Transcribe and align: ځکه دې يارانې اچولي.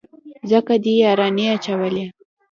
ځکه 0.49 0.73
دې 0.83 0.93
يارانې 1.03 1.45
اچولي. 1.55 2.05